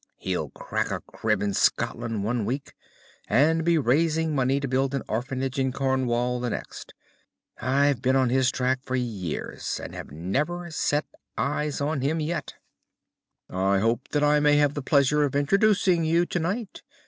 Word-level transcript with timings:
He'll 0.17 0.49
crack 0.49 0.89
a 0.89 1.01
crib 1.01 1.43
in 1.43 1.53
Scotland 1.53 2.23
one 2.23 2.43
week, 2.43 2.73
and 3.27 3.63
be 3.63 3.77
raising 3.77 4.33
money 4.33 4.59
to 4.59 4.67
build 4.67 4.95
an 4.95 5.03
orphanage 5.07 5.59
in 5.59 5.71
Cornwall 5.71 6.39
the 6.39 6.49
next. 6.49 6.95
I've 7.61 8.01
been 8.01 8.15
on 8.15 8.31
his 8.31 8.49
track 8.49 8.79
for 8.81 8.95
years 8.95 9.79
and 9.79 9.93
have 9.93 10.09
never 10.09 10.71
set 10.71 11.05
eyes 11.37 11.81
on 11.81 12.01
him 12.01 12.19
yet." 12.19 12.55
"I 13.47 13.77
hope 13.77 14.07
that 14.07 14.23
I 14.23 14.39
may 14.39 14.55
have 14.57 14.73
the 14.73 14.81
pleasure 14.81 15.21
of 15.23 15.35
introducing 15.35 16.03
you 16.03 16.25
to 16.25 16.39
night. 16.39 16.81